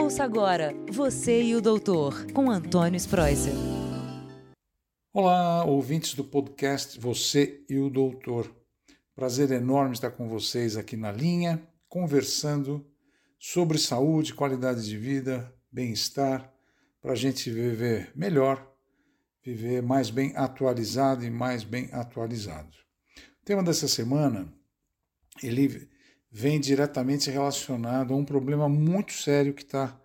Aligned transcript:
Ouça 0.00 0.22
agora 0.22 0.72
Você 0.92 1.42
e 1.42 1.56
o 1.56 1.60
Doutor, 1.60 2.30
com 2.32 2.48
Antônio 2.52 2.96
Spreuser. 2.96 3.52
Olá, 5.12 5.64
ouvintes 5.64 6.14
do 6.14 6.22
podcast 6.22 7.00
Você 7.00 7.64
e 7.68 7.78
o 7.78 7.90
Doutor. 7.90 8.48
Prazer 9.12 9.50
enorme 9.50 9.94
estar 9.94 10.12
com 10.12 10.28
vocês 10.28 10.76
aqui 10.76 10.96
na 10.96 11.10
linha, 11.10 11.60
conversando 11.88 12.86
sobre 13.40 13.76
saúde, 13.76 14.34
qualidade 14.34 14.84
de 14.84 14.96
vida, 14.96 15.52
bem-estar, 15.70 16.48
para 17.02 17.12
a 17.12 17.16
gente 17.16 17.50
viver 17.50 18.12
melhor, 18.14 18.72
viver 19.44 19.82
mais 19.82 20.10
bem 20.10 20.32
atualizado 20.36 21.24
e 21.24 21.30
mais 21.30 21.64
bem 21.64 21.88
atualizado. 21.90 22.70
O 23.42 23.44
tema 23.44 23.64
dessa 23.64 23.88
semana, 23.88 24.54
ele 25.42 25.90
vem 26.30 26.60
diretamente 26.60 27.30
relacionado 27.30 28.12
a 28.12 28.16
um 28.16 28.24
problema 28.24 28.68
muito 28.68 29.12
sério 29.12 29.54
que 29.54 29.62
está 29.62 29.98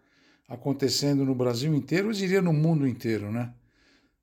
acontecendo 0.48 1.26
no 1.26 1.36
Brasil 1.36 1.74
inteiro, 1.74 2.10
eu 2.10 2.14
diria 2.14 2.42
no 2.42 2.54
mundo 2.54 2.88
inteiro, 2.88 3.32
né? 3.32 3.54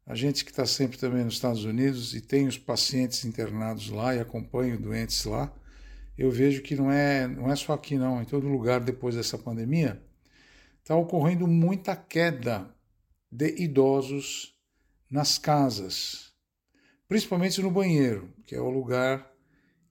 A 0.07 0.15
gente 0.15 0.45
que 0.45 0.51
está 0.51 0.66
sempre 0.66 0.98
também 0.98 1.24
nos 1.24 1.34
Estados 1.34 1.65
Unidos 1.65 2.15
e 2.15 2.21
tem 2.21 2.47
os 2.47 2.59
pacientes 2.59 3.24
internados 3.24 3.91
lá 3.91 4.15
e 4.15 4.21
acompanha 4.21 4.77
doentes 4.77 5.24
lá, 5.24 5.52
eu 6.16 6.30
vejo 6.30 6.62
que 6.62 6.74
não 6.74 6.91
é, 6.91 7.27
não 7.27 7.51
é 7.51 7.57
só 7.57 7.73
aqui 7.73 7.97
não, 7.97 8.21
em 8.21 8.24
todo 8.24 8.48
lugar 8.48 8.80
depois 8.80 9.15
dessa 9.15 9.38
pandemia, 9.38 10.02
está 10.82 10.96
ocorrendo 10.96 11.46
muita 11.46 11.95
queda 11.95 12.69
de 13.30 13.62
idosos 13.62 14.55
nas 15.09 15.38
casas, 15.38 16.32
principalmente 17.09 17.60
no 17.62 17.71
banheiro, 17.71 18.32
que 18.46 18.55
é 18.55 18.60
o 18.60 18.69
lugar 18.69 19.30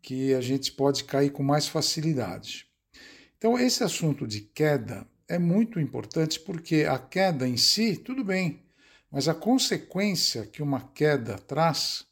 que 0.02 0.34
a 0.34 0.42
gente 0.42 0.72
pode 0.72 1.04
cair 1.04 1.32
com 1.32 1.44
mais 1.44 1.68
facilidade. 1.68 2.68
Então, 3.38 3.58
esse 3.58 3.84
assunto 3.84 4.28
de 4.28 4.42
queda 4.42 5.08
é 5.28 5.38
muito 5.38 5.80
importante 5.80 6.40
porque 6.40 6.86
a 6.90 6.98
queda 6.98 7.48
em 7.48 7.56
si, 7.56 7.96
tudo 7.96 8.24
bem, 8.24 8.64
mas 9.12 9.28
a 9.28 9.34
consequência 9.34 10.46
que 10.46 10.62
uma 10.62 10.82
queda 10.82 11.38
traz, 11.38 12.06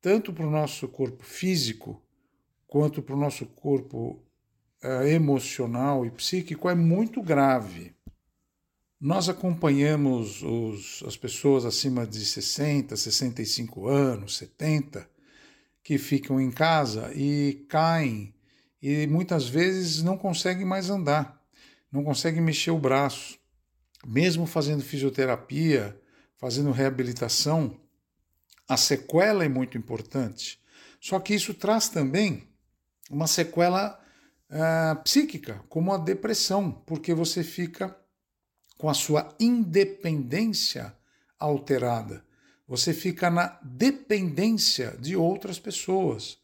tanto 0.00 0.32
para 0.32 0.46
o 0.46 0.50
nosso 0.50 0.88
corpo 0.88 1.24
físico 1.24 2.02
quanto 2.66 3.02
para 3.02 3.14
o 3.14 3.18
nosso 3.18 3.44
corpo 3.46 4.22
uh, 4.82 5.06
emocional 5.06 6.06
e 6.06 6.10
psíquico, 6.10 6.68
é 6.70 6.74
muito 6.74 7.22
grave. 7.22 7.94
Nós 8.98 9.28
acompanhamos 9.28 10.42
os, 10.42 11.02
as 11.06 11.16
pessoas 11.16 11.64
acima 11.64 12.06
de 12.06 12.24
60, 12.24 12.96
65 12.96 13.88
anos, 13.88 14.36
70, 14.38 15.10
que 15.82 15.98
ficam 15.98 16.40
em 16.40 16.50
casa 16.50 17.12
e 17.14 17.66
caem 17.68 18.34
e 18.80 19.06
muitas 19.06 19.48
vezes 19.48 20.02
não 20.02 20.18
conseguem 20.18 20.64
mais 20.64 20.90
andar, 20.90 21.40
não 21.90 22.02
conseguem 22.02 22.42
mexer 22.42 22.70
o 22.70 22.78
braço. 22.78 23.38
Mesmo 24.04 24.46
fazendo 24.46 24.82
fisioterapia, 24.82 25.96
fazendo 26.36 26.72
reabilitação, 26.72 27.80
a 28.68 28.76
sequela 28.76 29.44
é 29.44 29.48
muito 29.48 29.78
importante. 29.78 30.60
Só 31.00 31.20
que 31.20 31.34
isso 31.34 31.54
traz 31.54 31.88
também 31.88 32.48
uma 33.08 33.28
sequela 33.28 34.00
uh, 34.50 35.02
psíquica, 35.02 35.62
como 35.68 35.92
a 35.92 35.98
depressão, 35.98 36.72
porque 36.86 37.14
você 37.14 37.44
fica 37.44 37.96
com 38.76 38.88
a 38.88 38.94
sua 38.94 39.32
independência 39.38 40.92
alterada. 41.38 42.24
Você 42.72 42.94
fica 42.94 43.28
na 43.28 43.60
dependência 43.62 44.96
de 44.98 45.14
outras 45.14 45.58
pessoas 45.58 46.38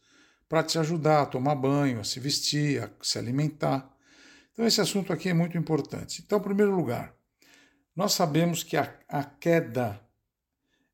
para 0.47 0.61
te 0.61 0.77
ajudar 0.77 1.23
a 1.23 1.25
tomar 1.25 1.55
banho, 1.55 1.99
a 1.99 2.03
se 2.03 2.19
vestir, 2.19 2.83
a 2.83 2.91
se 3.01 3.17
alimentar. 3.17 3.91
Então, 4.53 4.63
esse 4.63 4.79
assunto 4.79 5.11
aqui 5.11 5.29
é 5.29 5.33
muito 5.33 5.57
importante. 5.57 6.21
Então, 6.23 6.37
em 6.37 6.43
primeiro 6.43 6.75
lugar, 6.75 7.15
nós 7.95 8.13
sabemos 8.13 8.61
que 8.61 8.77
a, 8.77 8.93
a 9.07 9.23
queda 9.23 9.99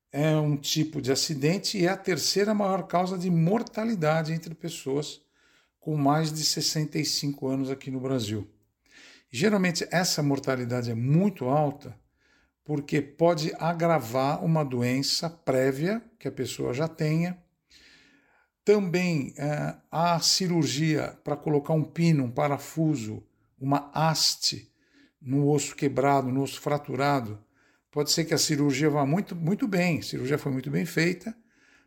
é 0.09 0.37
um 0.37 0.55
tipo 0.55 1.01
de 1.01 1.11
acidente 1.11 1.77
e 1.77 1.85
é 1.85 1.89
a 1.89 1.97
terceira 1.97 2.53
maior 2.53 2.87
causa 2.87 3.17
de 3.17 3.29
mortalidade 3.29 4.31
entre 4.31 4.55
pessoas 4.55 5.19
com 5.81 5.97
mais 5.97 6.31
de 6.31 6.45
65 6.45 7.45
anos 7.45 7.69
aqui 7.69 7.91
no 7.91 7.99
Brasil. 7.99 8.49
geralmente, 9.29 9.85
essa 9.91 10.23
mortalidade 10.23 10.89
é 10.89 10.95
muito 10.95 11.49
alta 11.49 11.93
porque 12.65 12.99
pode 12.99 13.53
agravar 13.59 14.43
uma 14.43 14.65
doença 14.65 15.29
prévia 15.29 16.01
que 16.17 16.27
a 16.27 16.31
pessoa 16.31 16.73
já 16.73 16.87
tenha. 16.87 17.37
Também 18.65 19.35
é, 19.37 19.75
há 19.91 20.19
cirurgia 20.19 21.15
para 21.23 21.37
colocar 21.37 21.73
um 21.73 21.83
pino, 21.83 22.23
um 22.23 22.31
parafuso, 22.31 23.23
uma 23.59 23.91
haste 23.93 24.73
no 25.21 25.47
osso 25.47 25.75
quebrado, 25.75 26.31
no 26.31 26.41
osso 26.41 26.59
fraturado. 26.59 27.39
Pode 27.91 28.11
ser 28.11 28.25
que 28.25 28.33
a 28.33 28.37
cirurgia 28.37 28.89
vá 28.89 29.05
muito, 29.05 29.35
muito 29.35 29.67
bem, 29.67 29.99
a 29.99 30.03
cirurgia 30.03 30.39
foi 30.39 30.51
muito 30.51 30.71
bem 30.71 30.85
feita, 30.85 31.37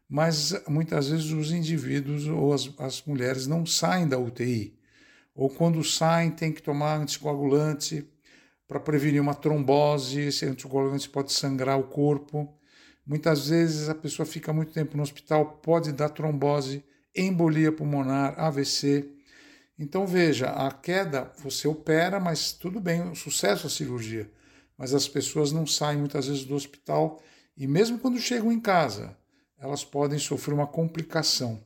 mas 0.08 0.54
muitas 0.68 1.08
vezes 1.08 1.32
os 1.32 1.50
indivíduos 1.50 2.28
ou 2.28 2.52
as, 2.52 2.72
as 2.78 3.02
mulheres 3.02 3.48
não 3.48 3.66
saem 3.66 4.06
da 4.06 4.16
UTI. 4.16 4.78
Ou 5.34 5.50
quando 5.50 5.82
saem, 5.82 6.30
tem 6.30 6.52
que 6.52 6.62
tomar 6.62 6.98
anticoagulante, 6.98 8.08
para 8.68 8.78
prevenir 8.78 9.22
uma 9.22 9.34
trombose, 9.34 10.20
esse 10.20 10.44
anticoagulante 10.44 11.08
pode 11.08 11.32
sangrar 11.32 11.78
o 11.80 11.84
corpo. 11.84 12.54
Muitas 13.06 13.48
vezes 13.48 13.88
a 13.88 13.94
pessoa 13.94 14.26
fica 14.26 14.52
muito 14.52 14.72
tempo 14.72 14.94
no 14.94 15.02
hospital, 15.02 15.58
pode 15.62 15.90
dar 15.90 16.10
trombose, 16.10 16.84
embolia 17.16 17.72
pulmonar, 17.72 18.38
AVC. 18.38 19.08
Então 19.78 20.06
veja, 20.06 20.50
a 20.50 20.70
queda 20.70 21.32
você 21.38 21.66
opera, 21.66 22.20
mas 22.20 22.52
tudo 22.52 22.78
bem, 22.78 23.14
sucesso 23.14 23.66
a 23.66 23.70
cirurgia. 23.70 24.30
Mas 24.76 24.92
as 24.92 25.08
pessoas 25.08 25.50
não 25.50 25.66
saem 25.66 25.98
muitas 25.98 26.26
vezes 26.26 26.44
do 26.44 26.54
hospital 26.54 27.22
e 27.56 27.66
mesmo 27.66 27.98
quando 27.98 28.20
chegam 28.20 28.52
em 28.52 28.60
casa, 28.60 29.16
elas 29.58 29.82
podem 29.82 30.18
sofrer 30.18 30.52
uma 30.52 30.66
complicação. 30.66 31.64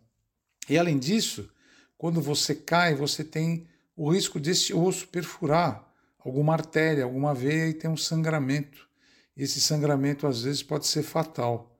E 0.70 0.78
além 0.78 0.98
disso, 0.98 1.50
quando 1.98 2.22
você 2.22 2.54
cai, 2.54 2.94
você 2.94 3.24
tem 3.24 3.66
o 3.96 4.08
risco 4.10 4.38
desse 4.38 4.72
osso 4.72 5.08
perfurar 5.08 5.91
alguma 6.24 6.52
artéria, 6.52 7.04
alguma 7.04 7.34
veia 7.34 7.68
e 7.68 7.74
tem 7.74 7.90
um 7.90 7.96
sangramento. 7.96 8.88
Esse 9.36 9.60
sangramento 9.60 10.26
às 10.26 10.42
vezes 10.42 10.62
pode 10.62 10.86
ser 10.86 11.02
fatal. 11.02 11.76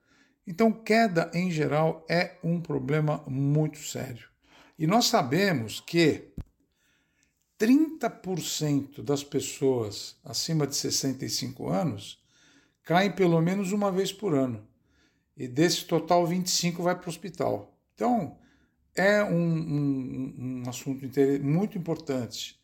Então, 0.46 0.72
queda 0.72 1.30
em 1.32 1.50
geral 1.50 2.04
é 2.08 2.36
um 2.42 2.60
problema 2.60 3.22
muito 3.28 3.78
sério. 3.78 4.28
E 4.78 4.86
nós 4.86 5.06
sabemos 5.06 5.80
que 5.80 6.32
30% 7.58 9.02
das 9.02 9.22
pessoas 9.22 10.16
acima 10.24 10.66
de 10.66 10.74
65 10.74 11.68
anos 11.68 12.20
caem 12.82 13.12
pelo 13.12 13.40
menos 13.40 13.70
uma 13.70 13.92
vez 13.92 14.12
por 14.12 14.34
ano. 14.34 14.66
E 15.36 15.46
desse 15.46 15.84
total, 15.84 16.26
25 16.26 16.82
vai 16.82 16.96
para 16.96 17.06
o 17.06 17.08
hospital. 17.08 17.78
Então, 17.94 18.36
é 18.94 19.22
um, 19.22 19.54
um, 19.54 20.34
um 20.38 20.68
assunto 20.68 21.06
muito 21.40 21.78
importante. 21.78 22.60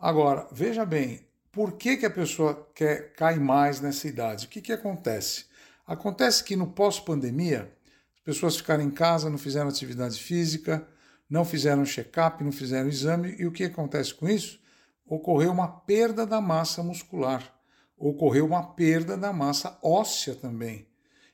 Agora, 0.00 0.46
veja 0.52 0.84
bem, 0.84 1.26
por 1.50 1.72
que, 1.72 1.96
que 1.96 2.06
a 2.06 2.10
pessoa 2.10 2.70
quer 2.72 3.12
cair 3.14 3.40
mais 3.40 3.80
nessa 3.80 4.06
idade? 4.06 4.46
O 4.46 4.48
que, 4.48 4.60
que 4.60 4.72
acontece? 4.72 5.46
Acontece 5.84 6.44
que 6.44 6.54
no 6.54 6.68
pós-pandemia, 6.68 7.74
as 8.14 8.20
pessoas 8.22 8.56
ficaram 8.56 8.84
em 8.84 8.92
casa, 8.92 9.28
não 9.28 9.38
fizeram 9.38 9.68
atividade 9.68 10.20
física, 10.20 10.86
não 11.28 11.44
fizeram 11.44 11.84
check-up, 11.84 12.44
não 12.44 12.52
fizeram 12.52 12.88
exame, 12.88 13.34
e 13.40 13.46
o 13.46 13.50
que 13.50 13.64
acontece 13.64 14.14
com 14.14 14.28
isso? 14.28 14.60
Ocorreu 15.04 15.50
uma 15.50 15.66
perda 15.66 16.24
da 16.24 16.40
massa 16.40 16.80
muscular, 16.80 17.52
ocorreu 17.96 18.46
uma 18.46 18.62
perda 18.74 19.16
da 19.16 19.32
massa 19.32 19.76
óssea 19.82 20.36
também. 20.36 20.86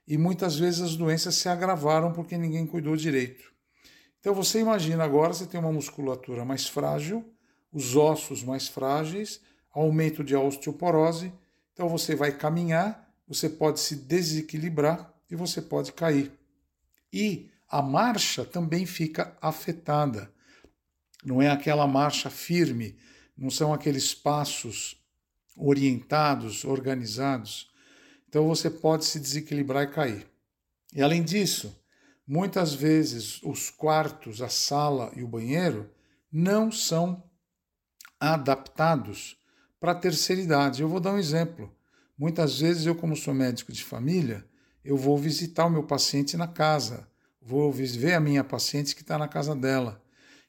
E 0.09 0.17
muitas 0.17 0.57
vezes 0.59 0.81
as 0.81 0.97
doenças 0.97 1.35
se 1.35 1.51
agravaram 1.51 2.13
porque 2.13 2.39
ninguém 2.39 2.67
cuidou 2.67 2.97
direito. 2.97 3.53
Então 4.21 4.33
você 4.33 4.61
imagina 4.61 5.05
agora, 5.05 5.35
você 5.35 5.45
tem 5.45 5.61
uma 5.61 5.73
musculatura 5.73 6.47
mais 6.47 6.67
frágil, 6.67 7.34
os 7.75 7.97
ossos 7.97 8.45
mais 8.45 8.69
frágeis, 8.69 9.41
aumento 9.73 10.23
de 10.23 10.37
osteoporose. 10.37 11.33
Então 11.73 11.89
você 11.89 12.15
vai 12.15 12.31
caminhar, 12.31 13.13
você 13.27 13.49
pode 13.49 13.81
se 13.81 13.97
desequilibrar 13.97 15.13
e 15.29 15.35
você 15.35 15.61
pode 15.61 15.93
cair. 15.93 16.33
E 17.13 17.51
a 17.69 17.83
marcha 17.83 18.45
também 18.45 18.87
fica 18.87 19.37
afetada. 19.43 20.33
Não 21.25 21.43
é 21.43 21.51
aquela 21.51 21.87
marcha 21.87 22.31
firme, 22.31 22.97
não 23.37 23.51
são 23.51 23.75
aqueles 23.75 24.15
passos 24.15 24.97
orientados, 25.57 26.65
organizados. 26.65 27.73
Então 28.29 28.47
você 28.47 28.71
pode 28.71 29.05
se 29.05 29.19
desequilibrar 29.19 29.83
e 29.83 29.89
cair. 29.89 30.27
E 30.93 31.03
além 31.03 31.25
disso, 31.25 31.77
muitas 32.25 32.73
vezes 32.73 33.43
os 33.43 33.69
quartos, 33.69 34.41
a 34.41 34.49
sala 34.49 35.11
e 35.17 35.25
o 35.25 35.29
banheiro 35.29 35.91
não 36.31 36.71
são 36.71 37.23
adaptados 38.33 39.37
para 39.79 39.93
a 39.93 39.95
terceira 39.95 40.41
idade. 40.41 40.83
Eu 40.83 40.89
vou 40.89 41.01
dar 41.01 41.13
um 41.13 41.19
exemplo. 41.19 41.71
Muitas 42.17 42.61
vezes 42.61 42.87
eu, 42.87 42.95
como 42.95 43.17
sou 43.17 43.35
médico 43.35 43.73
de 43.73 43.85
família, 43.85 44.45
eu 44.85 44.97
vou 44.97 45.19
visitar 45.19 45.67
o 45.67 45.71
meu 45.71 45.83
paciente 45.83 46.37
na 46.37 46.47
casa, 46.47 47.09
vou 47.41 47.73
ver 47.73 48.15
a 48.15 48.21
minha 48.21 48.45
paciente 48.45 48.95
que 48.95 49.03
está 49.03 49.19
na 49.19 49.29
casa 49.29 49.55
dela. 49.55 50.03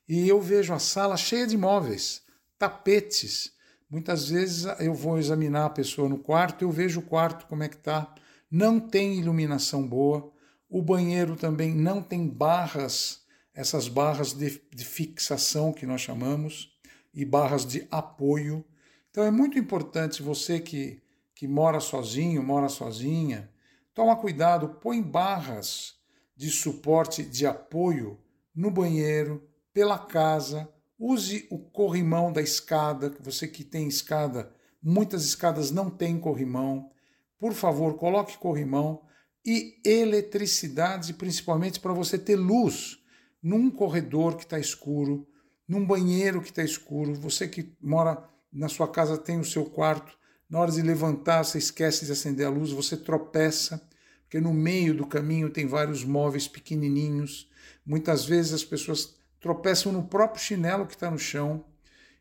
E 0.08 0.28
eu 0.28 0.40
vejo 0.40 0.74
a 0.74 0.80
sala 0.80 1.18
cheia 1.18 1.48
de 1.48 1.58
móveis, 1.58 2.22
tapetes. 2.60 3.54
Muitas 3.90 4.30
vezes 4.30 4.66
eu 4.80 4.94
vou 4.94 5.18
examinar 5.18 5.66
a 5.66 5.70
pessoa 5.70 6.08
no 6.08 6.18
quarto, 6.18 6.64
eu 6.64 6.72
vejo 6.72 7.00
o 7.00 7.04
quarto 7.04 7.48
como 7.48 7.64
é 7.64 7.70
que 7.70 7.76
está, 7.76 8.14
não 8.50 8.80
tem 8.80 9.20
iluminação 9.20 9.88
boa, 9.88 10.32
o 10.70 10.82
banheiro 10.82 11.36
também 11.36 11.74
não 11.74 12.02
tem 12.02 12.28
barras, 12.28 13.22
essas 13.54 13.88
barras 13.88 14.34
de, 14.34 14.62
de 14.74 14.86
fixação 14.86 15.72
que 15.72 15.86
nós 15.86 16.02
chamamos, 16.02 16.75
e 17.16 17.24
barras 17.24 17.66
de 17.66 17.88
apoio. 17.90 18.66
Então 19.10 19.24
é 19.24 19.32
muito 19.32 19.58
importante 19.58 20.22
você 20.22 20.60
que, 20.60 21.02
que 21.34 21.48
mora 21.48 21.80
sozinho, 21.80 22.44
mora 22.44 22.68
sozinha, 22.68 23.50
toma 23.94 24.18
cuidado, 24.18 24.78
põe 24.82 25.02
barras 25.02 25.96
de 26.36 26.50
suporte, 26.50 27.24
de 27.24 27.48
apoio 27.48 28.20
no 28.54 28.70
banheiro, 28.70 29.48
pela 29.74 29.98
casa, 29.98 30.70
use 31.00 31.48
o 31.50 31.58
corrimão 31.58 32.32
da 32.32 32.42
escada, 32.42 33.14
você 33.22 33.48
que 33.48 33.64
tem 33.64 33.88
escada, 33.88 34.52
muitas 34.82 35.24
escadas 35.24 35.72
não 35.72 35.90
têm 35.90 36.20
corrimão. 36.20 36.92
Por 37.38 37.54
favor, 37.54 37.96
coloque 37.96 38.38
corrimão 38.38 39.02
e 39.46 39.80
eletricidade, 39.86 41.14
principalmente 41.14 41.80
para 41.80 41.94
você 41.94 42.18
ter 42.18 42.36
luz 42.36 43.00
num 43.42 43.70
corredor 43.70 44.36
que 44.36 44.44
está 44.44 44.60
escuro, 44.60 45.28
num 45.68 45.86
banheiro 45.86 46.42
que 46.42 46.50
está 46.50 46.64
escuro. 46.64 47.14
Você 47.16 47.48
que 47.48 47.74
mora 47.82 48.24
na 48.52 48.70
sua 48.70 48.88
casa 48.88 49.18
tem 49.18 49.40
o 49.40 49.46
seu 49.46 49.66
quarto, 49.66 50.18
na 50.50 50.60
hora 50.60 50.72
de 50.72 50.82
levantar 50.82 51.44
você 51.44 51.58
esquece 51.58 52.06
de 52.06 52.12
acender 52.12 52.46
a 52.46 52.50
luz, 52.50 52.72
você 52.72 52.96
tropeça, 52.96 53.82
porque 54.24 54.40
no 54.40 54.54
meio 54.54 54.94
do 54.94 55.06
caminho 55.06 55.50
tem 55.50 55.66
vários 55.66 56.04
móveis 56.04 56.48
pequenininhos. 56.48 57.50
Muitas 57.86 58.26
vezes 58.26 58.54
as 58.54 58.64
pessoas 58.64 59.16
tropeçam 59.40 59.92
no 59.92 60.04
próprio 60.04 60.44
chinelo 60.44 60.86
que 60.86 60.94
está 60.94 61.10
no 61.10 61.20
chão. 61.20 61.66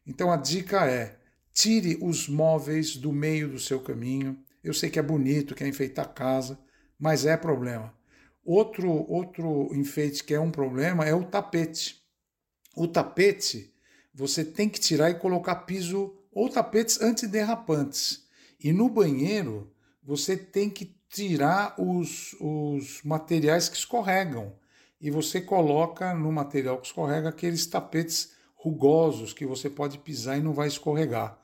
Então 0.07 0.33
a 0.33 0.37
dica 0.37 0.87
é: 0.87 1.19
tire 1.53 1.99
os 2.03 2.29
móveis 2.29 2.97
do 2.97 3.13
meio 3.13 3.49
do 3.49 3.59
seu 3.59 3.81
caminho. 3.81 4.39
Eu 4.63 4.73
sei 4.73 4.89
que 4.91 4.99
é 4.99 5.03
bonito, 5.03 5.55
quer 5.55 5.69
enfeitar 5.69 6.07
a 6.07 6.09
casa, 6.09 6.59
mas 6.99 7.27
é 7.27 7.37
problema. 7.37 7.95
Outro, 8.45 8.91
outro 8.91 9.71
enfeite 9.75 10.25
que 10.25 10.35
é 10.35 10.41
um 10.41 10.51
problema 10.51 11.05
é 11.05 11.15
o 11.15 11.25
tapete. 11.25 12.04
O 12.75 12.89
tapete 12.89 13.73
você 14.15 14.45
tem 14.45 14.69
que 14.69 14.81
tirar 14.81 15.11
e 15.11 15.15
colocar 15.15 15.57
piso 15.57 16.15
ou 16.33 16.49
tapetes 16.49 17.01
antiderrapantes. 17.01 18.25
E 18.63 18.73
no 18.73 18.89
banheiro 18.89 19.73
você 20.03 20.37
tem 20.37 20.71
que 20.71 20.95
tirar 21.09 21.75
os, 21.79 22.35
os 22.41 23.03
materiais 23.05 23.69
que 23.69 23.77
escorregam 23.77 24.53
e 25.01 25.11
você 25.11 25.41
coloca 25.41 26.15
no 26.15 26.33
material 26.33 26.79
que 26.79 26.87
escorrega 26.87 27.29
aqueles 27.29 27.67
tapetes 27.67 28.33
rugosos 28.57 29.33
que 29.33 29.45
você 29.45 29.69
pode 29.69 29.99
pisar 29.99 30.39
e 30.39 30.43
não 30.43 30.53
vai 30.53 30.69
escorregar. 30.69 31.39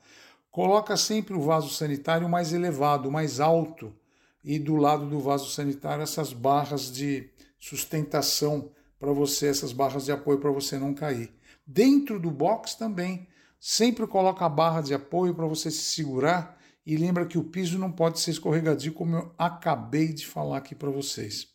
Coloca 0.49 0.97
sempre 0.97 1.33
o 1.33 1.41
vaso 1.41 1.69
sanitário 1.69 2.27
mais 2.27 2.51
elevado, 2.51 3.11
mais 3.11 3.39
alto, 3.39 3.95
e 4.43 4.57
do 4.57 4.75
lado 4.75 5.07
do 5.07 5.19
vaso 5.19 5.49
sanitário 5.49 6.01
essas 6.01 6.33
barras 6.33 6.91
de 6.91 7.29
sustentação 7.59 8.71
para 9.01 9.11
você, 9.11 9.47
essas 9.47 9.73
barras 9.73 10.05
de 10.05 10.11
apoio 10.11 10.37
para 10.37 10.51
você 10.51 10.77
não 10.77 10.93
cair. 10.93 11.33
Dentro 11.65 12.19
do 12.19 12.29
box 12.29 12.75
também, 12.75 13.27
sempre 13.59 14.05
coloca 14.05 14.45
a 14.45 14.49
barra 14.49 14.81
de 14.81 14.93
apoio 14.93 15.33
para 15.33 15.47
você 15.47 15.71
se 15.71 15.81
segurar 15.81 16.61
e 16.85 16.95
lembra 16.95 17.25
que 17.25 17.37
o 17.37 17.43
piso 17.43 17.79
não 17.79 17.91
pode 17.91 18.19
ser 18.19 18.29
escorregadio, 18.29 18.93
como 18.93 19.15
eu 19.15 19.33
acabei 19.39 20.13
de 20.13 20.27
falar 20.27 20.57
aqui 20.57 20.75
para 20.75 20.91
vocês. 20.91 21.47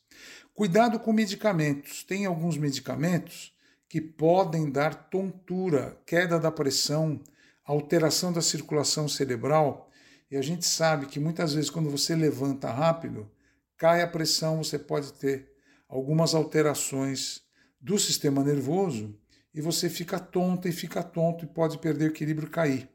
Cuidado 0.52 0.98
com 0.98 1.12
medicamentos. 1.12 2.02
Tem 2.02 2.26
alguns 2.26 2.58
medicamentos 2.58 3.54
que 3.88 4.00
podem 4.00 4.68
dar 4.68 5.08
tontura, 5.08 6.02
queda 6.04 6.40
da 6.40 6.50
pressão, 6.50 7.20
alteração 7.64 8.32
da 8.32 8.42
circulação 8.42 9.08
cerebral. 9.08 9.88
E 10.28 10.36
a 10.36 10.42
gente 10.42 10.66
sabe 10.66 11.06
que 11.06 11.20
muitas 11.20 11.54
vezes, 11.54 11.70
quando 11.70 11.90
você 11.90 12.16
levanta 12.16 12.72
rápido, 12.72 13.30
cai 13.76 14.02
a 14.02 14.08
pressão, 14.08 14.64
você 14.64 14.80
pode 14.80 15.12
ter 15.12 15.55
algumas 15.88 16.34
alterações 16.34 17.42
do 17.80 17.98
sistema 17.98 18.42
nervoso 18.42 19.14
e 19.54 19.60
você 19.60 19.88
fica 19.88 20.18
tonto 20.18 20.68
e 20.68 20.72
fica 20.72 21.02
tonto 21.02 21.44
e 21.44 21.48
pode 21.48 21.78
perder 21.78 22.06
o 22.06 22.12
equilíbrio 22.12 22.48
e 22.48 22.50
cair. 22.50 22.88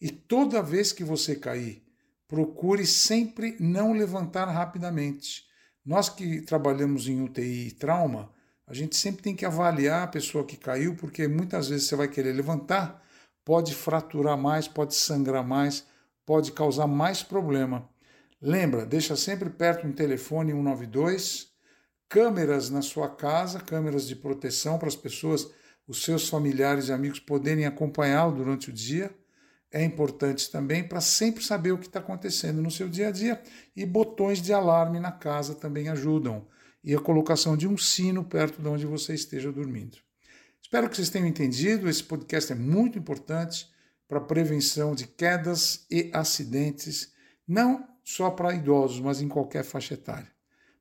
E 0.00 0.10
toda 0.10 0.62
vez 0.62 0.92
que 0.92 1.04
você 1.04 1.36
cair, 1.36 1.82
procure 2.26 2.86
sempre 2.86 3.56
não 3.60 3.92
levantar 3.92 4.46
rapidamente. 4.46 5.44
Nós 5.84 6.08
que 6.08 6.40
trabalhamos 6.42 7.08
em 7.08 7.22
UTI 7.22 7.68
e 7.68 7.72
trauma, 7.72 8.30
a 8.66 8.74
gente 8.74 8.96
sempre 8.96 9.22
tem 9.22 9.34
que 9.34 9.44
avaliar 9.44 10.02
a 10.02 10.06
pessoa 10.06 10.44
que 10.44 10.56
caiu, 10.56 10.96
porque 10.96 11.28
muitas 11.28 11.68
vezes 11.68 11.88
você 11.88 11.96
vai 11.96 12.08
querer 12.08 12.32
levantar, 12.32 13.02
pode 13.44 13.74
fraturar 13.74 14.36
mais, 14.38 14.66
pode 14.66 14.94
sangrar 14.94 15.46
mais, 15.46 15.86
pode 16.24 16.52
causar 16.52 16.86
mais 16.86 17.22
problema. 17.22 17.88
Lembra, 18.40 18.86
deixa 18.86 19.14
sempre 19.14 19.50
perto 19.50 19.86
um 19.86 19.92
telefone 19.92 20.52
192, 20.52 21.51
câmeras 22.12 22.68
na 22.68 22.82
sua 22.82 23.08
casa, 23.08 23.58
câmeras 23.58 24.06
de 24.06 24.14
proteção 24.14 24.78
para 24.78 24.86
as 24.86 24.94
pessoas, 24.94 25.48
os 25.88 26.02
seus 26.02 26.28
familiares 26.28 26.88
e 26.88 26.92
amigos 26.92 27.18
poderem 27.18 27.64
acompanhá-lo 27.64 28.36
durante 28.36 28.68
o 28.68 28.72
dia 28.72 29.10
é 29.70 29.82
importante 29.82 30.50
também 30.50 30.86
para 30.86 31.00
sempre 31.00 31.42
saber 31.42 31.72
o 31.72 31.78
que 31.78 31.86
está 31.86 32.00
acontecendo 32.00 32.60
no 32.60 32.70
seu 32.70 32.86
dia 32.86 33.08
a 33.08 33.10
dia 33.10 33.40
e 33.74 33.86
botões 33.86 34.42
de 34.42 34.52
alarme 34.52 35.00
na 35.00 35.10
casa 35.10 35.54
também 35.54 35.88
ajudam 35.88 36.46
e 36.84 36.94
a 36.94 37.00
colocação 37.00 37.56
de 37.56 37.66
um 37.66 37.78
sino 37.78 38.22
perto 38.22 38.60
de 38.60 38.68
onde 38.68 38.84
você 38.84 39.14
esteja 39.14 39.50
dormindo. 39.50 39.96
Espero 40.60 40.90
que 40.90 40.96
vocês 40.96 41.08
tenham 41.08 41.26
entendido. 41.26 41.88
Esse 41.88 42.04
podcast 42.04 42.52
é 42.52 42.54
muito 42.54 42.98
importante 42.98 43.66
para 44.06 44.18
a 44.18 44.24
prevenção 44.24 44.94
de 44.94 45.06
quedas 45.06 45.86
e 45.90 46.10
acidentes, 46.12 47.10
não 47.48 47.88
só 48.04 48.30
para 48.30 48.54
idosos, 48.54 49.00
mas 49.00 49.22
em 49.22 49.28
qualquer 49.28 49.64
faixa 49.64 49.94
etária. 49.94 50.31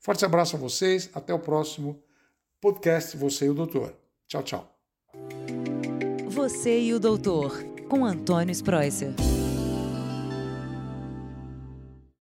Forte 0.01 0.25
abraço 0.25 0.55
a 0.55 0.59
vocês, 0.59 1.11
até 1.13 1.31
o 1.31 1.37
próximo 1.37 2.01
podcast 2.59 3.15
Você 3.15 3.45
e 3.45 3.49
o 3.49 3.53
Doutor. 3.53 3.95
Tchau, 4.27 4.41
tchau. 4.41 4.75
Você 6.27 6.81
e 6.81 6.93
o 6.93 6.99
Doutor 6.99 7.63
com 7.87 8.03
Antônio 8.03 8.51
Spreuser. 8.51 9.13